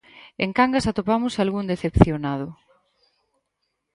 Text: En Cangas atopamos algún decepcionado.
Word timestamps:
En 0.43 0.49
Cangas 0.57 0.85
atopamos 0.91 1.33
algún 1.43 1.65
decepcionado. 1.71 2.47